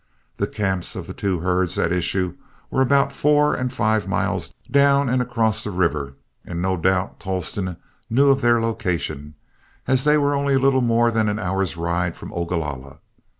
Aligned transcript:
The 0.37 0.47
camps 0.47 0.95
of 0.95 1.05
the 1.05 1.13
two 1.13 1.41
herds 1.41 1.77
at 1.77 1.91
issue 1.91 2.35
were 2.71 2.81
about 2.81 3.13
four 3.13 3.53
and 3.53 3.71
five 3.71 4.07
miles 4.07 4.51
down 4.71 5.07
and 5.09 5.21
across 5.21 5.63
the 5.63 5.69
river, 5.69 6.15
and 6.43 6.59
no 6.59 6.75
doubt 6.75 7.19
Tolleston 7.19 7.77
knew 8.09 8.31
of 8.31 8.41
their 8.41 8.59
location, 8.59 9.35
as 9.85 10.03
they 10.03 10.17
were 10.17 10.33
only 10.33 10.55
a 10.55 10.59
little 10.59 10.81
more 10.81 11.11
than 11.11 11.29
an 11.29 11.37
hour's 11.37 11.77
ride 11.77 12.17
from 12.17 12.33
Ogalalla. 12.33 12.97